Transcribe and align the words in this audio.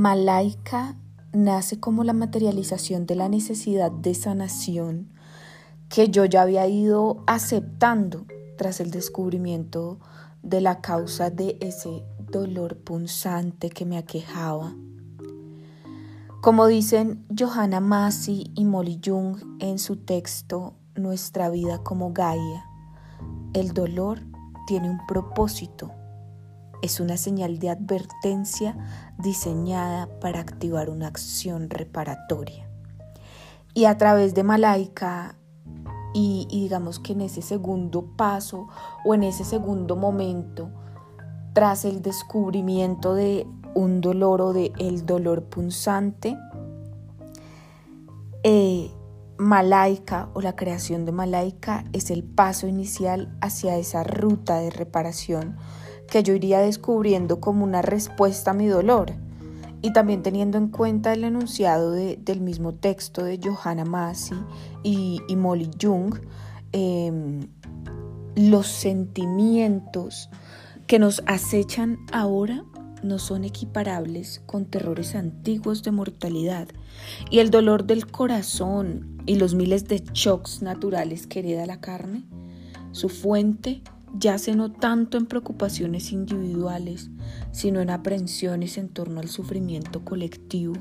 Malaika 0.00 0.96
nace 1.34 1.78
como 1.78 2.04
la 2.04 2.14
materialización 2.14 3.04
de 3.04 3.16
la 3.16 3.28
necesidad 3.28 3.92
de 3.92 4.14
sanación 4.14 5.12
que 5.90 6.08
yo 6.08 6.24
ya 6.24 6.40
había 6.40 6.66
ido 6.66 7.22
aceptando 7.26 8.24
tras 8.56 8.80
el 8.80 8.92
descubrimiento 8.92 9.98
de 10.42 10.62
la 10.62 10.80
causa 10.80 11.28
de 11.28 11.58
ese 11.60 12.02
dolor 12.18 12.78
punzante 12.78 13.68
que 13.68 13.84
me 13.84 13.98
aquejaba. 13.98 14.74
Como 16.40 16.66
dicen 16.66 17.26
Johanna 17.38 17.80
Massey 17.80 18.50
y 18.54 18.64
Molly 18.64 19.02
Jung 19.04 19.36
en 19.58 19.78
su 19.78 19.96
texto 19.96 20.76
Nuestra 20.94 21.50
vida 21.50 21.82
como 21.82 22.14
Gaia, 22.14 22.64
el 23.52 23.74
dolor 23.74 24.22
tiene 24.66 24.88
un 24.88 25.06
propósito 25.06 25.92
es 26.82 27.00
una 27.00 27.16
señal 27.16 27.58
de 27.58 27.70
advertencia 27.70 28.76
diseñada 29.18 30.08
para 30.20 30.40
activar 30.40 30.90
una 30.90 31.08
acción 31.08 31.70
reparatoria. 31.70 32.68
Y 33.74 33.84
a 33.84 33.96
través 33.98 34.34
de 34.34 34.42
Malaika, 34.42 35.36
y, 36.12 36.46
digamos 36.50 36.98
que 36.98 37.12
en 37.12 37.20
ese 37.20 37.42
segundo 37.42 38.16
paso 38.16 38.68
o 39.04 39.14
en 39.14 39.22
ese 39.22 39.44
segundo 39.44 39.96
momento, 39.96 40.70
tras 41.52 41.84
el 41.84 42.02
descubrimiento 42.02 43.14
de 43.14 43.46
un 43.74 44.00
dolor 44.00 44.40
o 44.40 44.52
de 44.52 44.72
el 44.78 45.06
dolor 45.06 45.44
punzante, 45.44 46.36
eh, 48.42 48.90
Malaika 49.38 50.28
o 50.34 50.42
la 50.42 50.54
creación 50.54 51.06
de 51.06 51.12
Malaika 51.12 51.84
es 51.92 52.10
el 52.10 52.24
paso 52.24 52.66
inicial 52.66 53.34
hacia 53.40 53.76
esa 53.78 54.04
ruta 54.04 54.58
de 54.58 54.70
reparación 54.70 55.56
que 56.10 56.22
yo 56.22 56.34
iría 56.34 56.60
descubriendo 56.60 57.40
como 57.40 57.64
una 57.64 57.82
respuesta 57.82 58.50
a 58.50 58.54
mi 58.54 58.66
dolor 58.66 59.12
y 59.82 59.92
también 59.92 60.22
teniendo 60.22 60.58
en 60.58 60.68
cuenta 60.68 61.12
el 61.12 61.24
enunciado 61.24 61.92
del 61.92 62.40
mismo 62.40 62.74
texto 62.74 63.24
de 63.24 63.40
Johanna 63.42 63.84
Massey 63.84 64.38
y, 64.82 65.20
Molly 65.36 65.70
Jung, 65.80 66.16
em, 66.72 67.48
los 68.36 68.66
sentimientos 68.66 70.28
que 70.86 70.98
nos 70.98 71.22
acechan 71.26 71.98
ahora 72.12 72.64
no 73.02 73.18
son 73.18 73.44
equiparables 73.44 74.42
con 74.44 74.66
terrores 74.66 75.14
antiguos 75.14 75.82
de 75.82 75.90
mortalidad 75.90 76.68
y 77.30 77.38
el 77.38 77.50
dolor 77.50 77.84
del 77.84 78.06
corazón 78.06 79.22
y 79.24 79.36
los 79.36 79.54
miles 79.54 79.88
de 79.88 80.02
shocks 80.12 80.60
naturales 80.60 81.26
que 81.26 81.38
hereda 81.38 81.64
la 81.64 81.80
carne, 81.80 82.24
su 82.92 83.08
fuente 83.08 83.82
yace 84.18 84.54
no 84.54 84.72
tanto 84.72 85.18
en 85.18 85.26
preocupaciones 85.26 86.12
individuales, 86.12 87.10
sino 87.52 87.80
en 87.80 87.90
aprensiones 87.90 88.78
en 88.78 88.88
torno 88.88 89.20
al 89.20 89.28
sufrimiento 89.28 90.04
colectivo, 90.04 90.74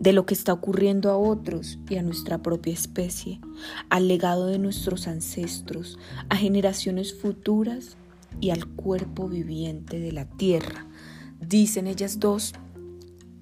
de 0.00 0.12
lo 0.12 0.26
que 0.26 0.34
está 0.34 0.52
ocurriendo 0.52 1.10
a 1.10 1.16
otros 1.16 1.78
y 1.88 1.96
a 1.96 2.02
nuestra 2.02 2.42
propia 2.42 2.72
especie, 2.72 3.40
al 3.88 4.08
legado 4.08 4.46
de 4.46 4.58
nuestros 4.58 5.08
ancestros, 5.08 5.98
a 6.28 6.36
generaciones 6.36 7.14
futuras 7.14 7.96
y 8.40 8.50
al 8.50 8.66
cuerpo 8.66 9.28
viviente 9.28 9.98
de 9.98 10.12
la 10.12 10.26
tierra, 10.26 10.86
dicen 11.40 11.86
ellas 11.86 12.20
dos, 12.20 12.52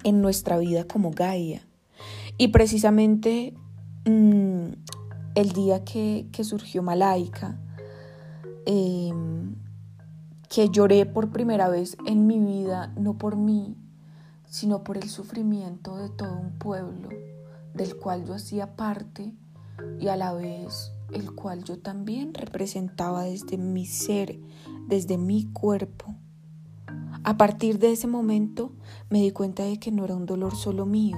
en 0.04 0.20
nuestra 0.20 0.58
vida 0.58 0.84
como 0.84 1.10
Gaia. 1.10 1.66
Y 2.38 2.48
precisamente 2.48 3.54
mm, 4.04 4.66
el 5.34 5.52
día 5.52 5.84
que, 5.84 6.28
surgió 6.42 6.82
Malaika, 6.82 7.58
Em, 8.66 9.54
que 10.48 10.68
lloré 10.68 11.04
por 11.06 11.30
primera 11.30 11.68
vez 11.68 11.96
en 12.06 12.26
mi 12.26 12.38
vida, 12.38 12.92
no 12.96 13.18
por 13.18 13.36
mí, 13.36 13.76
sino 14.46 14.84
por 14.84 14.96
el 14.96 15.08
sufrimiento 15.08 15.96
de 15.96 16.10
todo 16.10 16.38
un 16.38 16.52
pueblo 16.52 17.08
del 17.74 17.96
cual 17.96 18.24
yo 18.24 18.34
hacía 18.34 18.76
parte 18.76 19.32
y 20.00 20.08
a 20.08 20.16
la 20.16 20.32
vez 20.32 20.92
el 21.12 21.34
cual 21.34 21.64
yo 21.64 21.78
también 21.78 22.34
representaba 22.34 23.24
desde 23.24 23.58
mi 23.58 23.86
ser, 23.86 24.40
desde 24.86 25.18
mi 25.18 25.52
cuerpo. 25.52 26.14
A 27.24 27.36
partir 27.36 27.78
de 27.78 27.92
ese 27.92 28.06
momento 28.06 28.72
me 29.10 29.20
di 29.20 29.30
cuenta 29.30 29.64
de 29.64 29.78
que 29.78 29.90
no 29.90 30.04
era 30.04 30.14
un 30.14 30.26
dolor 30.26 30.54
solo 30.54 30.86
mío, 30.86 31.16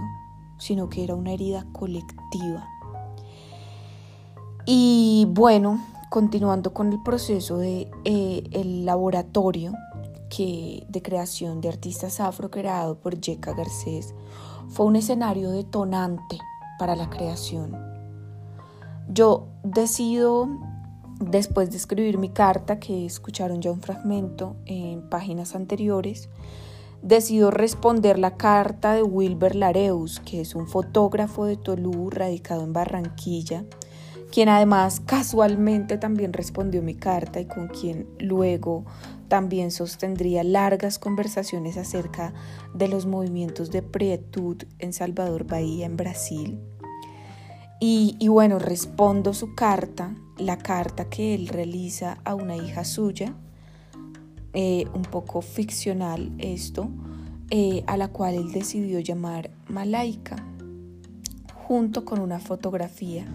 sino 0.59 0.89
que 0.89 1.05
era 1.05 1.15
una 1.15 1.33
herida 1.33 1.67
colectiva. 1.73 2.67
Y 4.65 5.27
bueno, 5.31 5.81
continuando 6.11 6.73
con 6.73 6.93
el 6.93 7.03
proceso 7.03 7.59
de 7.59 7.91
eh, 8.05 8.45
el 8.53 8.85
laboratorio 8.85 9.73
que, 10.29 10.85
de 10.89 11.03
creación 11.03 11.61
de 11.61 11.69
artistas 11.69 12.21
afro 12.21 12.51
creado 12.51 12.99
por 12.99 13.21
Jeca 13.21 13.53
Garcés, 13.53 14.15
fue 14.69 14.87
un 14.87 14.97
escenario 14.97 15.51
detonante 15.51 16.39
para 16.79 16.97
la 16.97 17.09
creación. 17.09 17.77
Yo 19.09 19.47
decido, 19.63 20.49
después 21.21 21.71
de 21.71 21.77
escribir 21.77 22.19
mi 22.19 22.31
carta, 22.31 22.81
que 22.81 23.07
escucharon 23.07 23.61
ya 23.63 23.71
un 23.71 23.81
fragmento 23.81 24.57
en 24.67 25.09
páginas 25.09 25.55
anteriores, 25.55 26.29
decido 27.03 27.51
responder 27.51 28.19
la 28.19 28.37
carta 28.37 28.95
de 28.95 29.03
Wilber 29.03 29.55
Lareus, 29.55 30.21
que 30.21 30.41
es 30.41 30.55
un 30.55 30.67
fotógrafo 30.67 31.45
de 31.45 31.57
Tolú 31.57 32.11
radicado 32.11 32.65
en 32.65 32.73
Barranquilla, 32.73 33.65
quien 34.31 34.49
además 34.49 35.01
casualmente 35.01 35.99
también 35.99 36.33
respondió 36.33 36.83
mi 36.83 36.95
carta 36.95 37.41
y 37.41 37.47
con 37.47 37.69
quien 37.69 38.07
luego 38.19 38.85
también 39.29 39.71
sostendría 39.71 40.45
largas 40.45 40.99
conversaciones 40.99 41.77
acerca 41.77 42.33
de 42.75 42.89
los 42.89 43.07
movimientos 43.07 43.71
de 43.71 43.83
prietud 43.83 44.63
en 44.79 44.93
Salvador 44.93 45.47
Bahía, 45.47 45.87
en 45.87 45.97
Brasil. 45.97 46.61
Y, 47.79 48.17
bueno, 48.29 48.59
respondo 48.59 49.35
su 49.35 49.55
carta, 49.55 50.15
la 50.39 50.57
carta 50.57 51.11
que 51.11 51.35
él 51.35 51.49
realiza 51.49 52.19
a 52.25 52.35
una 52.35 52.57
hija 52.57 52.85
suya, 52.85 53.35
eh, 54.55 54.87
un 54.95 55.03
poco 55.03 55.43
ficcional 55.43 56.33
esto, 56.39 56.89
eh, 57.51 57.85
a 57.87 57.99
la 57.99 58.09
cual 58.09 58.35
él 58.35 58.51
decidió 58.51 58.99
llamar 59.01 59.51
Malaika, 59.69 60.37
junto 61.67 62.05
con 62.07 62.21
una 62.21 62.39
fotografía 62.39 63.27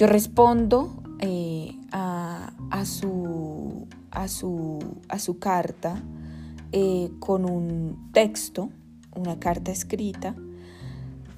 yo 0.00 0.06
respondo 0.06 1.02
eh, 1.18 1.76
a, 1.92 2.50
su, 2.86 3.86
a, 4.10 4.28
su, 4.28 4.78
a, 5.10 5.18
su, 5.18 5.38
carta 5.38 6.02
eh, 6.72 7.10
con 7.18 7.44
un 7.44 8.10
texto, 8.14 8.70
una 9.14 9.38
carta 9.38 9.70
escrita, 9.70 10.34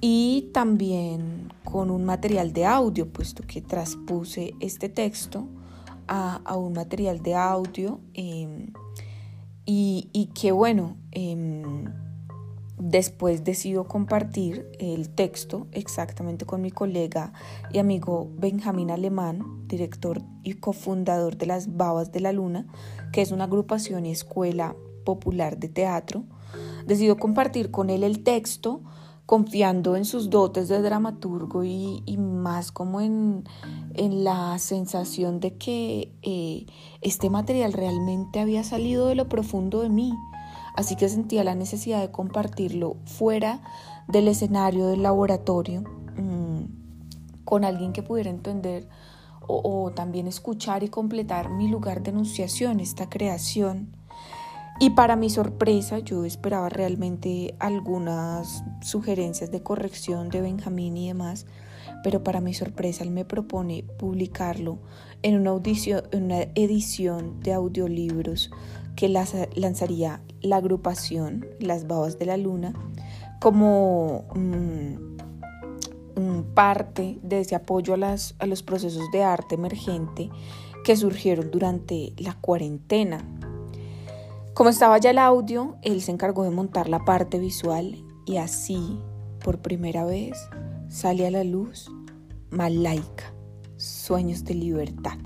y 0.01 0.51
también 0.55 1.53
con 1.65 1.91
un 1.91 2.05
material 2.05 2.53
de 2.53 2.65
audio, 2.65 3.09
puesto 3.09 3.43
que 3.45 3.63
traspuse 3.63 4.55
este 4.61 4.89
texto 4.89 5.49
a, 6.07 6.57
un 6.57 6.75
material 6.75 7.21
de 7.21 7.35
audio 7.35 7.99
em, 8.15 8.73
y, 9.67 10.09
y, 10.13 10.27
que 10.27 10.53
bueno, 10.53 10.97
em, 11.11 11.82
Después 12.93 13.43
decido 13.43 13.85
compartir 13.85 14.71
el 14.79 15.09
texto 15.09 15.67
exactamente 15.73 16.45
con 16.45 16.61
mi 16.61 16.71
colega 16.71 17.33
y 17.73 17.79
amigo 17.79 18.31
Benjamín 18.37 18.91
Alemán, 18.91 19.67
director 19.67 20.21
y 20.43 20.53
cofundador 20.53 21.39
de 21.39 21.47
Las 21.47 21.75
Babas 21.75 22.13
de 22.13 22.21
la 22.21 22.33
Luna, 22.33 22.67
que 23.11 23.23
es 23.23 23.33
una 23.33 23.45
agrupación 23.45 24.05
y 24.05 24.11
escuela 24.11 24.77
popular 25.07 25.57
de 25.57 25.71
teatro. 25.71 26.25
Decido 26.85 27.17
compartir 27.17 27.71
con 27.71 27.89
él 27.89 28.05
el 28.05 28.23
texto 28.23 28.83
confiando 29.25 29.97
en 29.97 30.05
sus 30.05 30.29
dotes 30.29 30.69
de 30.69 30.83
dramaturgo 30.83 31.65
y, 31.65 32.03
más 32.19 32.73
como 32.73 33.01
en, 33.01 33.45
la 33.95 34.59
sensación 34.59 35.41
de 35.41 35.57
que 35.57 36.13
eh, 36.21 36.67
este 37.01 37.31
material 37.31 37.73
realmente 37.73 38.39
había 38.39 38.65
salido 38.65 39.07
de 39.07 39.15
lo 39.15 39.31
profundo 39.31 39.81
de 39.81 39.89
mí 39.89 40.13
así 40.77 40.97
que 40.97 41.09
sentía 41.09 41.45
la 41.45 41.55
necesidad 41.55 42.01
de 42.01 42.11
compartirlo 42.11 42.97
fuera 43.07 43.61
del 44.09 44.29
escenario 44.29 44.87
del 44.89 45.03
laboratorio 45.03 45.83
mm, 45.83 47.45
con 47.45 47.65
alguien 47.65 47.93
que 47.93 48.03
pudiera 48.03 48.31
entender 48.31 48.89
o, 49.47 49.91
también 49.91 50.27
escuchar 50.29 50.83
y 50.83 50.89
completar 50.89 51.51
mi 51.51 51.69
lugar 51.69 52.03
de 52.03 52.11
enunciación, 52.11 52.81
esta 52.81 53.09
creación. 53.09 53.97
Y 54.81 54.91
para 54.91 55.17
mi 55.17 55.31
sorpresa, 55.31 56.01
yo 56.01 56.25
esperaba 56.25 56.69
realmente 56.69 57.55
algunas 57.59 58.65
sugerencias 58.81 59.51
de 59.51 59.63
corrección 59.63 60.29
de 60.29 60.41
Benjamín 60.41 60.97
y 60.97 61.09
demás, 61.09 61.47
pero 62.03 62.25
para 62.25 62.41
mi 62.41 62.53
sorpresa 62.53 63.05
él 63.05 63.11
me 63.11 63.25
propone 63.25 63.85
publicarlo 63.99 64.79
en 65.23 65.37
una, 65.37 65.53
edición 66.55 67.39
de 67.41 67.53
audiolibros 67.53 68.51
que 68.97 69.09
lanzaría 69.09 70.21
la 70.41 70.57
agrupación 70.57 71.47
Las 71.61 71.87
Babas 71.87 72.19
de 72.19 72.27
la 72.27 72.37
Luna 72.37 72.73
como 73.41 74.25
mm, 74.35 75.13
parte 76.55 77.19
de 77.23 77.41
ese 77.41 77.55
apoyo 77.55 77.95
a 77.95 78.47
los 78.47 78.63
procesos 78.63 79.11
de 79.13 79.23
arte 79.23 79.55
emergente 79.55 80.31
que 80.85 80.97
surgieron 80.97 81.51
durante 81.51 82.13
la 82.19 82.35
cuarentena. 82.35 83.25
Como 84.55 84.69
estaba 84.69 84.99
ya 84.99 85.11
el 85.11 85.19
audio, 85.19 85.77
él 85.81 86.03
se 86.03 86.13
encargó 86.13 86.45
de 86.45 86.51
montar 86.51 86.87
la 86.89 86.99
parte 87.05 87.39
visual 87.39 88.05
y 88.27 88.37
así, 88.37 89.01
por 89.43 89.63
primera 89.63 90.05
vez, 90.05 90.37
sale 90.91 91.27
a 91.27 91.31
la 91.31 91.43
luz 91.43 91.91
Malaika, 92.51 93.33
Sueños 93.79 94.45
de 94.45 94.55
Libertad. 94.55 95.17